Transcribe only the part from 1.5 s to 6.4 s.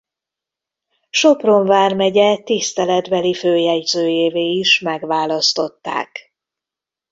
vármegye tiszteletbeli főjegyzőjévé is megválasztották.